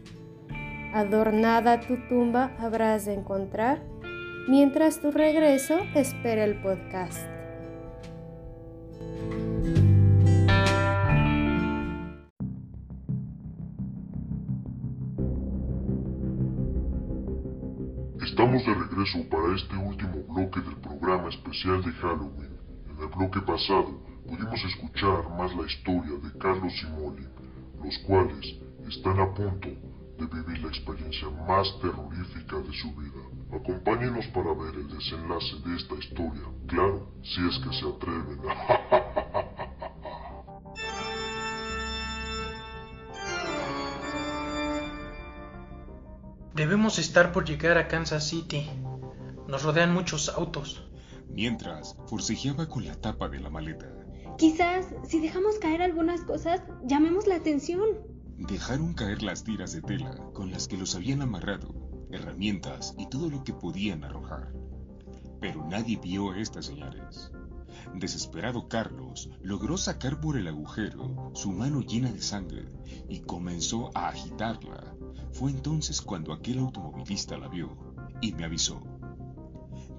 Adornada 0.94 1.80
tu 1.80 1.96
tumba 2.08 2.56
habrás 2.58 3.04
de 3.04 3.14
encontrar, 3.14 3.82
mientras 4.48 5.00
tu 5.00 5.10
regreso 5.10 5.76
espera 5.94 6.44
el 6.44 6.62
podcast. 6.62 7.35
Regreso 19.06 19.28
para 19.28 19.54
este 19.54 19.76
último 19.76 20.22
bloque 20.34 20.60
del 20.60 20.76
programa 20.76 21.28
especial 21.28 21.82
de 21.82 21.92
Halloween. 21.92 22.56
En 22.90 23.02
el 23.02 23.08
bloque 23.08 23.40
pasado 23.40 24.00
pudimos 24.26 24.64
escuchar 24.64 25.28
más 25.36 25.54
la 25.54 25.66
historia 25.66 26.18
de 26.22 26.38
Carlos 26.38 26.72
y 26.82 26.86
Molly, 26.86 27.26
los 27.82 27.98
cuales 28.06 28.56
están 28.88 29.20
a 29.20 29.32
punto 29.34 29.68
de 29.68 30.26
vivir 30.26 30.62
la 30.62 30.68
experiencia 30.68 31.28
más 31.46 31.78
terrorífica 31.80 32.56
de 32.56 32.72
su 32.72 32.94
vida. 32.94 33.22
Acompáñenos 33.52 34.26
para 34.28 34.52
ver 34.54 34.74
el 34.74 34.88
desenlace 34.88 35.56
de 35.64 35.76
esta 35.76 35.94
historia, 35.94 36.42
claro, 36.66 37.08
si 37.22 37.46
es 37.46 37.58
que 37.58 37.72
se 37.74 37.86
atreven. 37.86 38.40
Debemos 46.54 46.98
estar 46.98 47.32
por 47.32 47.44
llegar 47.44 47.76
a 47.76 47.86
Kansas 47.86 48.30
City. 48.30 48.66
Nos 49.48 49.62
rodean 49.62 49.94
muchos 49.94 50.28
autos. 50.28 50.82
Mientras, 51.28 51.96
forcejeaba 52.06 52.68
con 52.68 52.84
la 52.84 52.94
tapa 52.94 53.28
de 53.28 53.40
la 53.40 53.50
maleta. 53.50 53.86
Quizás, 54.38 54.86
si 55.06 55.20
dejamos 55.20 55.58
caer 55.58 55.82
algunas 55.82 56.22
cosas, 56.22 56.62
llamemos 56.84 57.26
la 57.26 57.36
atención. 57.36 57.80
Dejaron 58.36 58.94
caer 58.94 59.22
las 59.22 59.44
tiras 59.44 59.72
de 59.72 59.82
tela 59.82 60.16
con 60.34 60.50
las 60.50 60.68
que 60.68 60.76
los 60.76 60.94
habían 60.94 61.22
amarrado, 61.22 61.74
herramientas 62.10 62.94
y 62.98 63.08
todo 63.08 63.30
lo 63.30 63.44
que 63.44 63.54
podían 63.54 64.04
arrojar. 64.04 64.52
Pero 65.40 65.64
nadie 65.66 65.96
vio 65.96 66.34
estas 66.34 66.66
señales. 66.66 67.30
Desesperado 67.94 68.68
Carlos 68.68 69.30
logró 69.42 69.78
sacar 69.78 70.20
por 70.20 70.36
el 70.36 70.48
agujero 70.48 71.30
su 71.34 71.52
mano 71.52 71.80
llena 71.80 72.10
de 72.10 72.20
sangre 72.20 72.68
y 73.08 73.20
comenzó 73.20 73.90
a 73.94 74.08
agitarla. 74.08 74.94
Fue 75.32 75.50
entonces 75.50 76.02
cuando 76.02 76.32
aquel 76.32 76.58
automovilista 76.58 77.38
la 77.38 77.48
vio 77.48 77.76
y 78.20 78.32
me 78.32 78.44
avisó. 78.44 78.82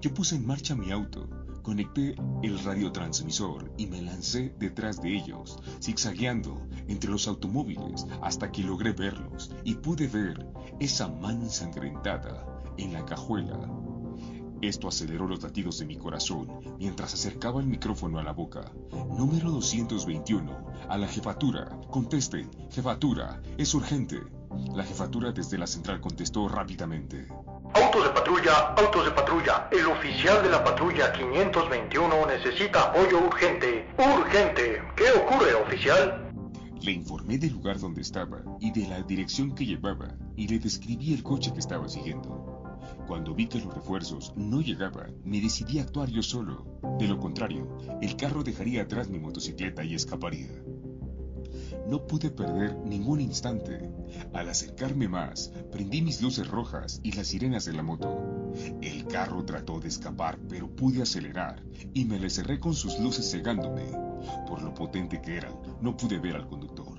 Yo 0.00 0.14
puse 0.14 0.36
en 0.36 0.46
marcha 0.46 0.74
mi 0.74 0.90
auto 0.90 1.28
Conecté 1.68 2.14
el 2.42 2.58
radiotransmisor 2.64 3.74
y 3.76 3.88
me 3.88 4.00
lancé 4.00 4.54
detrás 4.58 5.02
de 5.02 5.14
ellos, 5.14 5.58
zigzagueando 5.82 6.66
entre 6.86 7.10
los 7.10 7.28
automóviles 7.28 8.06
hasta 8.22 8.50
que 8.50 8.62
logré 8.62 8.92
verlos 8.92 9.52
y 9.64 9.74
pude 9.74 10.06
ver 10.06 10.46
esa 10.80 11.08
mano 11.08 11.42
ensangrentada 11.42 12.46
en 12.78 12.94
la 12.94 13.04
cajuela. 13.04 13.70
Esto 14.62 14.88
aceleró 14.88 15.28
los 15.28 15.42
latidos 15.42 15.78
de 15.78 15.84
mi 15.84 15.96
corazón 15.96 16.48
mientras 16.78 17.12
acercaba 17.12 17.60
el 17.60 17.66
micrófono 17.66 18.18
a 18.18 18.22
la 18.22 18.32
boca. 18.32 18.72
Número 18.90 19.50
221. 19.50 20.66
A 20.88 20.96
la 20.96 21.06
jefatura. 21.06 21.68
Conteste. 21.90 22.48
Jefatura. 22.70 23.42
Es 23.58 23.74
urgente. 23.74 24.22
La 24.74 24.84
jefatura 24.84 25.32
desde 25.32 25.58
la 25.58 25.66
central 25.66 26.00
contestó 26.00 26.48
rápidamente. 26.48 27.28
Autos 27.74 28.04
de 28.04 28.10
patrulla, 28.10 28.74
autos 28.76 29.04
de 29.04 29.10
patrulla. 29.10 29.68
El 29.70 29.86
oficial 29.86 30.42
de 30.42 30.50
la 30.50 30.64
patrulla 30.64 31.12
521 31.12 32.26
necesita 32.26 32.82
apoyo 32.84 33.26
urgente. 33.26 33.86
Urgente. 33.98 34.82
¿Qué 34.96 35.04
ocurre, 35.10 35.54
oficial? 35.54 36.32
Le 36.80 36.92
informé 36.92 37.38
del 37.38 37.52
lugar 37.52 37.78
donde 37.78 38.00
estaba 38.00 38.40
y 38.60 38.70
de 38.70 38.88
la 38.88 39.02
dirección 39.02 39.54
que 39.54 39.66
llevaba 39.66 40.14
y 40.36 40.48
le 40.48 40.58
describí 40.58 41.12
el 41.12 41.22
coche 41.22 41.52
que 41.52 41.60
estaba 41.60 41.88
siguiendo. 41.88 42.48
Cuando 43.06 43.34
vi 43.34 43.46
que 43.46 43.58
los 43.58 43.74
refuerzos 43.74 44.32
no 44.36 44.60
llegaban, 44.60 45.14
me 45.24 45.40
decidí 45.40 45.78
a 45.78 45.82
actuar 45.82 46.08
yo 46.08 46.22
solo. 46.22 46.64
De 46.98 47.06
lo 47.06 47.18
contrario, 47.18 47.68
el 48.00 48.16
carro 48.16 48.42
dejaría 48.42 48.82
atrás 48.82 49.08
mi 49.08 49.18
motocicleta 49.18 49.84
y 49.84 49.94
escaparía. 49.94 50.48
No 51.88 52.06
pude 52.06 52.30
perder 52.30 52.76
ningún 52.84 53.18
instante. 53.18 53.90
Al 54.34 54.50
acercarme 54.50 55.08
más, 55.08 55.50
prendí 55.72 56.02
mis 56.02 56.20
luces 56.20 56.46
rojas 56.46 57.00
y 57.02 57.12
las 57.12 57.28
sirenas 57.28 57.64
de 57.64 57.72
la 57.72 57.82
moto. 57.82 58.52
El 58.82 59.06
carro 59.06 59.42
trató 59.46 59.80
de 59.80 59.88
escapar, 59.88 60.38
pero 60.50 60.68
pude 60.68 61.00
acelerar 61.00 61.62
y 61.94 62.04
me 62.04 62.18
le 62.18 62.28
cerré 62.28 62.60
con 62.60 62.74
sus 62.74 62.98
luces 62.98 63.30
cegándome. 63.30 63.86
Por 64.46 64.60
lo 64.60 64.74
potente 64.74 65.22
que 65.22 65.38
eran, 65.38 65.54
no 65.80 65.96
pude 65.96 66.18
ver 66.18 66.36
al 66.36 66.46
conductor. 66.46 66.98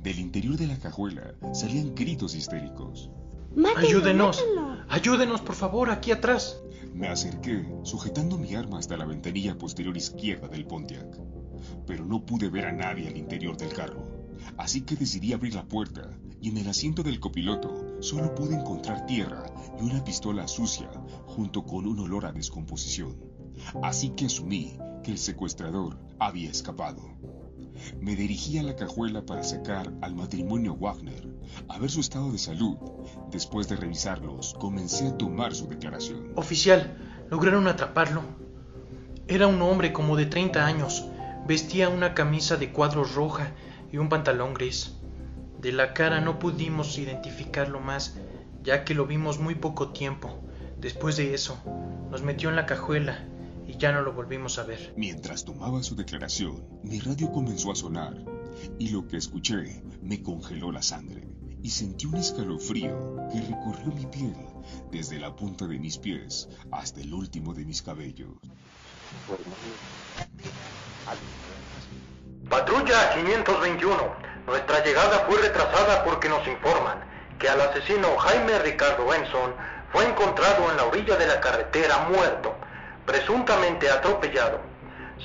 Del 0.00 0.20
interior 0.20 0.56
de 0.56 0.68
la 0.68 0.78
cajuela 0.78 1.34
salían 1.52 1.92
gritos 1.96 2.36
histéricos. 2.36 3.10
Ayúdenos, 3.76 4.44
ayúdenos 4.88 5.40
por 5.40 5.56
favor, 5.56 5.90
aquí 5.90 6.12
atrás. 6.12 6.62
Me 6.92 7.08
acerqué, 7.08 7.66
sujetando 7.82 8.38
mi 8.38 8.54
arma 8.54 8.78
hasta 8.78 8.96
la 8.96 9.06
ventanilla 9.06 9.58
posterior 9.58 9.96
izquierda 9.96 10.46
del 10.46 10.66
Pontiac 10.66 11.18
pero 11.86 12.04
no 12.04 12.24
pude 12.24 12.48
ver 12.48 12.66
a 12.66 12.72
nadie 12.72 13.08
al 13.08 13.16
interior 13.16 13.56
del 13.56 13.72
carro. 13.72 14.06
Así 14.56 14.82
que 14.82 14.96
decidí 14.96 15.32
abrir 15.32 15.54
la 15.54 15.66
puerta 15.66 16.10
y 16.40 16.50
en 16.50 16.58
el 16.58 16.68
asiento 16.68 17.02
del 17.02 17.20
copiloto 17.20 17.96
solo 18.00 18.34
pude 18.34 18.54
encontrar 18.54 19.06
tierra 19.06 19.44
y 19.80 19.84
una 19.84 20.04
pistola 20.04 20.46
sucia 20.46 20.90
junto 21.26 21.64
con 21.64 21.86
un 21.86 21.98
olor 22.00 22.26
a 22.26 22.32
descomposición. 22.32 23.16
Así 23.82 24.10
que 24.10 24.26
asumí 24.26 24.76
que 25.02 25.12
el 25.12 25.18
secuestrador 25.18 25.98
había 26.18 26.50
escapado. 26.50 27.02
Me 28.00 28.14
dirigí 28.14 28.58
a 28.58 28.62
la 28.62 28.76
cajuela 28.76 29.24
para 29.26 29.42
sacar 29.42 29.92
al 30.00 30.14
matrimonio 30.14 30.76
Wagner, 30.76 31.28
a 31.68 31.78
ver 31.78 31.90
su 31.90 32.00
estado 32.00 32.30
de 32.30 32.38
salud. 32.38 32.76
Después 33.30 33.68
de 33.68 33.76
revisarlos, 33.76 34.54
comencé 34.54 35.08
a 35.08 35.16
tomar 35.16 35.54
su 35.54 35.66
declaración. 35.66 36.32
Oficial, 36.36 36.96
lograron 37.30 37.66
atraparlo. 37.66 38.22
Era 39.26 39.46
un 39.46 39.60
hombre 39.62 39.92
como 39.92 40.16
de 40.16 40.26
30 40.26 40.64
años, 40.64 41.06
Vestía 41.46 41.90
una 41.90 42.14
camisa 42.14 42.56
de 42.56 42.72
cuadros 42.72 43.14
roja 43.14 43.52
y 43.92 43.98
un 43.98 44.08
pantalón 44.08 44.54
gris. 44.54 44.94
De 45.60 45.72
la 45.72 45.92
cara 45.92 46.22
no 46.22 46.38
pudimos 46.38 46.96
identificarlo 46.96 47.80
más, 47.80 48.16
ya 48.62 48.84
que 48.84 48.94
lo 48.94 49.06
vimos 49.06 49.38
muy 49.38 49.54
poco 49.54 49.90
tiempo. 49.90 50.42
Después 50.78 51.16
de 51.16 51.34
eso, 51.34 51.58
nos 52.10 52.22
metió 52.22 52.48
en 52.48 52.56
la 52.56 52.64
cajuela 52.64 53.26
y 53.66 53.76
ya 53.76 53.92
no 53.92 54.00
lo 54.00 54.14
volvimos 54.14 54.58
a 54.58 54.62
ver. 54.62 54.94
Mientras 54.96 55.44
tomaba 55.44 55.82
su 55.82 55.94
declaración, 55.94 56.64
mi 56.82 56.98
radio 57.00 57.30
comenzó 57.30 57.70
a 57.70 57.76
sonar 57.76 58.16
y 58.78 58.88
lo 58.88 59.06
que 59.06 59.18
escuché 59.18 59.82
me 60.00 60.22
congeló 60.22 60.72
la 60.72 60.80
sangre 60.80 61.28
y 61.62 61.68
sentí 61.68 62.06
un 62.06 62.16
escalofrío 62.16 63.28
que 63.30 63.40
recorrió 63.42 63.92
mi 63.94 64.06
piel 64.06 64.34
desde 64.90 65.18
la 65.18 65.36
punta 65.36 65.66
de 65.66 65.78
mis 65.78 65.98
pies 65.98 66.48
hasta 66.70 67.02
el 67.02 67.12
último 67.12 67.52
de 67.52 67.66
mis 67.66 67.82
cabellos. 67.82 68.30
Patrulla 72.48 73.14
521. 73.14 74.14
Nuestra 74.46 74.84
llegada 74.84 75.20
fue 75.26 75.40
retrasada 75.40 76.04
porque 76.04 76.28
nos 76.28 76.46
informan 76.46 76.98
que 77.38 77.48
al 77.48 77.60
asesino 77.60 78.16
Jaime 78.18 78.58
Ricardo 78.60 79.06
Benson 79.06 79.54
fue 79.92 80.04
encontrado 80.04 80.70
en 80.70 80.76
la 80.76 80.84
orilla 80.84 81.16
de 81.16 81.26
la 81.26 81.40
carretera 81.40 82.06
muerto, 82.10 82.54
presuntamente 83.06 83.90
atropellado. 83.90 84.60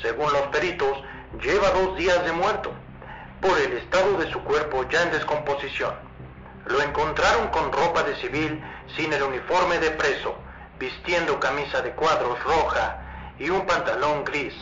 Según 0.01 0.31
los 0.31 0.43
peritos, 0.47 0.97
lleva 1.41 1.69
dos 1.71 1.97
días 1.97 2.23
de 2.23 2.31
muerto, 2.31 2.71
por 3.41 3.57
el 3.59 3.73
estado 3.73 4.17
de 4.17 4.31
su 4.31 4.43
cuerpo 4.43 4.87
ya 4.89 5.03
en 5.03 5.11
descomposición. 5.11 5.93
Lo 6.65 6.81
encontraron 6.81 7.47
con 7.49 7.71
ropa 7.71 8.03
de 8.03 8.15
civil 8.17 8.63
sin 8.95 9.11
el 9.13 9.23
uniforme 9.23 9.79
de 9.79 9.91
preso, 9.91 10.35
vistiendo 10.77 11.39
camisa 11.39 11.81
de 11.81 11.91
cuadros 11.91 12.41
roja 12.43 12.97
y 13.39 13.49
un 13.49 13.65
pantalón 13.65 14.23
gris. 14.23 14.53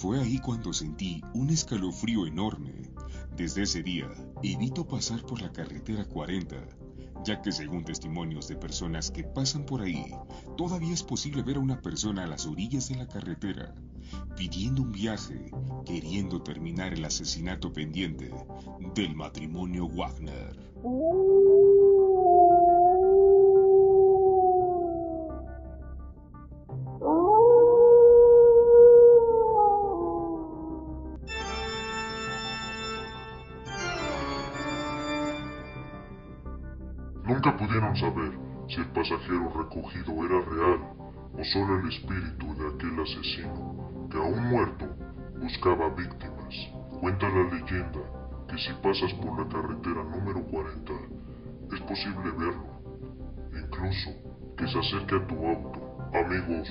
Fue 0.00 0.18
ahí 0.18 0.38
cuando 0.38 0.72
sentí 0.72 1.20
un 1.34 1.50
escalofrío 1.50 2.26
enorme. 2.26 2.72
Desde 3.36 3.64
ese 3.64 3.82
día, 3.82 4.08
evito 4.42 4.88
pasar 4.88 5.20
por 5.26 5.42
la 5.42 5.52
carretera 5.52 6.06
40, 6.06 6.56
ya 7.22 7.42
que 7.42 7.52
según 7.52 7.84
testimonios 7.84 8.48
de 8.48 8.56
personas 8.56 9.10
que 9.10 9.24
pasan 9.24 9.66
por 9.66 9.82
ahí, 9.82 10.06
todavía 10.56 10.94
es 10.94 11.02
posible 11.02 11.42
ver 11.42 11.58
a 11.58 11.60
una 11.60 11.82
persona 11.82 12.24
a 12.24 12.26
las 12.26 12.46
orillas 12.46 12.88
de 12.88 12.96
la 12.96 13.08
carretera, 13.08 13.74
pidiendo 14.38 14.80
un 14.80 14.92
viaje, 14.92 15.50
queriendo 15.84 16.40
terminar 16.40 16.94
el 16.94 17.04
asesinato 17.04 17.70
pendiente 17.70 18.32
del 18.94 19.14
matrimonio 19.14 19.86
Wagner. 19.86 20.58
Saber 37.96 38.32
si 38.68 38.76
el 38.76 38.86
pasajero 38.92 39.52
recogido 39.52 40.24
era 40.24 40.40
real 40.42 40.80
o 41.34 41.44
solo 41.44 41.80
el 41.80 41.88
espíritu 41.88 42.54
de 42.54 42.68
aquel 42.68 43.00
asesino 43.00 44.08
que 44.10 44.16
aún 44.16 44.48
muerto 44.48 44.86
buscaba 45.40 45.88
víctimas. 45.90 46.54
Cuenta 47.00 47.28
la 47.28 47.42
leyenda 47.50 48.00
que 48.48 48.58
si 48.58 48.72
pasas 48.82 49.12
por 49.14 49.38
la 49.38 49.48
carretera 49.48 50.04
número 50.04 50.42
40 50.46 50.92
es 51.72 51.80
posible 51.80 52.30
verlo, 52.30 52.80
incluso 53.60 54.10
que 54.56 54.68
se 54.68 54.78
acerque 54.78 55.16
a 55.16 55.26
tu 55.26 55.46
auto. 55.46 55.98
Amigos, 56.14 56.68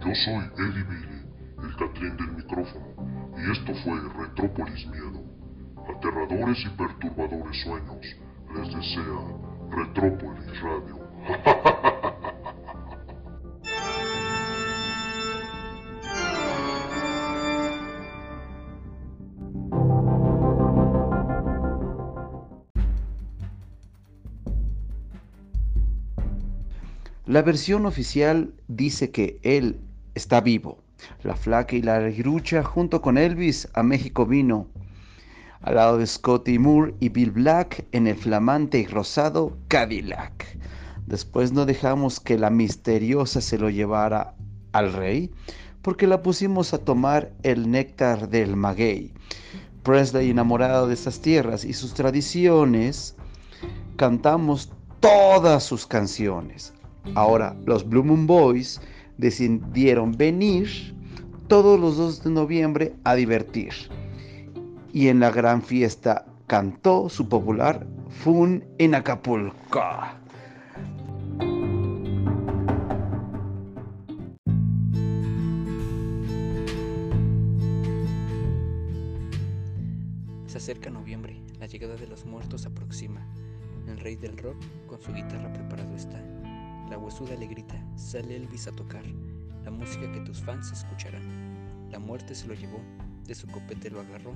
yo 0.00 0.14
soy 0.14 0.44
Eddie 0.56 0.84
Billy, 0.84 1.20
el 1.64 1.76
Catrín 1.76 2.16
del 2.16 2.32
micrófono, 2.32 2.86
y 3.36 3.50
esto 3.50 3.74
fue 3.82 4.00
Retrópolis 4.24 4.86
Miedo. 4.86 5.22
Aterradores 5.96 6.64
y 6.64 6.68
perturbadores 6.70 7.60
sueños 7.62 8.06
les 8.54 8.74
desea 8.74 9.39
Retrópolis 9.70 10.60
Radio. 10.62 11.00
La 27.26 27.42
versión 27.42 27.86
oficial 27.86 28.52
dice 28.66 29.12
que 29.12 29.38
él 29.44 29.78
está 30.16 30.40
vivo. 30.40 30.82
La 31.22 31.36
flaca 31.36 31.76
y 31.76 31.82
la 31.82 32.00
grucha 32.10 32.64
junto 32.64 33.00
con 33.00 33.16
Elvis 33.16 33.68
a 33.74 33.84
México 33.84 34.26
vino. 34.26 34.66
Al 35.62 35.74
lado 35.74 35.98
de 35.98 36.06
Scotty 36.06 36.58
Moore 36.58 36.94
y 37.00 37.10
Bill 37.10 37.32
Black 37.32 37.84
en 37.92 38.06
el 38.06 38.16
flamante 38.16 38.78
y 38.78 38.86
rosado 38.86 39.58
Cadillac. 39.68 40.58
Después 41.06 41.52
no 41.52 41.66
dejamos 41.66 42.18
que 42.18 42.38
la 42.38 42.50
misteriosa 42.50 43.40
se 43.40 43.58
lo 43.58 43.68
llevara 43.68 44.34
al 44.72 44.92
rey 44.92 45.30
porque 45.82 46.06
la 46.06 46.22
pusimos 46.22 46.72
a 46.72 46.78
tomar 46.78 47.32
el 47.42 47.70
néctar 47.70 48.28
del 48.28 48.56
maguey. 48.56 49.12
Presley 49.82 50.30
enamorado 50.30 50.86
de 50.86 50.94
esas 50.94 51.20
tierras 51.20 51.64
y 51.64 51.72
sus 51.72 51.94
tradiciones, 51.94 53.16
cantamos 53.96 54.70
todas 55.00 55.64
sus 55.64 55.86
canciones. 55.86 56.72
Ahora, 57.14 57.56
los 57.64 57.88
Blue 57.88 58.04
Moon 58.04 58.26
Boys 58.26 58.80
decidieron 59.18 60.12
venir 60.12 60.94
todos 61.48 61.80
los 61.80 61.96
2 61.96 62.24
de 62.24 62.30
noviembre 62.30 62.94
a 63.04 63.14
divertir. 63.14 63.72
Y 64.92 65.08
en 65.08 65.20
la 65.20 65.30
gran 65.30 65.62
fiesta 65.62 66.26
cantó 66.46 67.08
su 67.08 67.28
popular 67.28 67.86
Fun 68.08 68.64
en 68.78 68.96
Acapulco. 68.96 69.80
Se 80.46 80.58
acerca 80.58 80.90
noviembre, 80.90 81.40
la 81.60 81.66
llegada 81.66 81.94
de 81.94 82.08
los 82.08 82.26
muertos 82.26 82.66
aproxima. 82.66 83.24
El 83.86 84.00
rey 84.00 84.16
del 84.16 84.36
rock 84.36 84.56
con 84.88 85.00
su 85.00 85.12
guitarra 85.12 85.52
preparado 85.52 85.94
está. 85.94 86.20
La 86.90 86.98
huesuda 86.98 87.36
le 87.36 87.46
grita, 87.46 87.80
sale 87.94 88.34
Elvis 88.34 88.66
a 88.66 88.72
tocar, 88.72 89.04
la 89.64 89.70
música 89.70 90.10
que 90.10 90.20
tus 90.20 90.42
fans 90.42 90.72
escucharán. 90.72 91.88
La 91.90 92.00
muerte 92.00 92.34
se 92.34 92.48
lo 92.48 92.54
llevó, 92.54 92.80
de 93.24 93.36
su 93.36 93.46
copete 93.46 93.90
lo 93.90 94.00
agarró, 94.00 94.34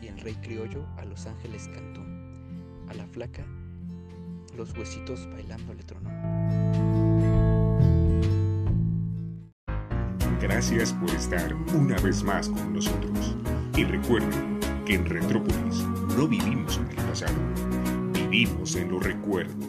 y 0.00 0.06
el 0.06 0.18
rey 0.20 0.34
criollo 0.36 0.86
a 0.96 1.04
los 1.04 1.26
ángeles 1.26 1.68
cantó. 1.68 2.02
A 2.88 2.94
la 2.94 3.06
flaca, 3.06 3.44
los 4.56 4.76
huesitos 4.76 5.28
bailando 5.30 5.74
le 5.74 5.82
tronó. 5.84 6.10
Gracias 10.40 10.92
por 10.92 11.10
estar 11.10 11.54
una 11.74 11.96
vez 11.98 12.22
más 12.22 12.48
con 12.48 12.72
nosotros. 12.72 13.36
Y 13.76 13.84
recuerden 13.84 14.58
que 14.86 14.94
en 14.94 15.04
Retrópolis 15.04 15.84
no 16.16 16.26
vivimos 16.26 16.78
en 16.78 16.90
el 16.90 16.96
pasado, 17.06 17.36
vivimos 18.12 18.74
en 18.76 18.90
los 18.90 19.02
recuerdos. 19.02 19.67